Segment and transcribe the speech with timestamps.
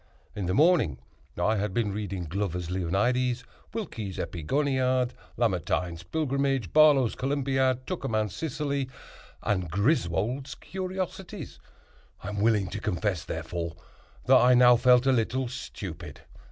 [0.35, 0.97] In the morning
[1.37, 8.89] I had been reading Glover's "Leonidas," Wilkie's "Epigoniad," Lamartine's "Pilgrimage," Barlow's "Columbiad," Tuckermann's "Sicily,"
[9.43, 11.59] and Griswold's "Curiosities";
[12.23, 13.75] I am willing to confess, therefore,
[14.25, 16.21] that I now felt a little stupid.